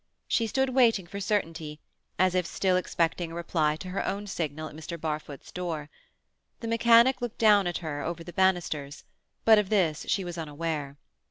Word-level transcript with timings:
She 0.27 0.47
stood 0.47 0.69
waiting 0.69 1.05
for 1.05 1.19
certainty, 1.19 1.79
as 2.17 2.33
if 2.33 2.47
still 2.47 2.75
expecting 2.75 3.31
a 3.31 3.35
reply 3.35 3.75
to 3.75 3.89
her 3.89 4.03
own 4.03 4.25
signal 4.25 4.67
at 4.67 4.75
Mr. 4.75 4.99
Barfoot's 4.99 5.51
door. 5.51 5.91
The 6.59 6.67
mechanic 6.67 7.21
looked 7.21 7.37
down 7.37 7.67
at 7.67 7.77
her 7.85 8.01
over 8.01 8.23
the 8.23 8.33
banisters, 8.33 9.03
but 9.45 9.59
of 9.59 9.69
this 9.69 10.07
she 10.09 10.23
was 10.23 10.39
unaware. 10.39 10.97